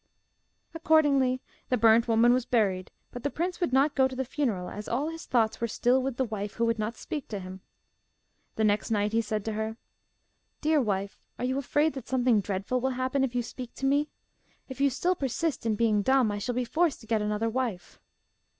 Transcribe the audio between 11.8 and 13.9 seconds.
that something dreadful will happen if you speak to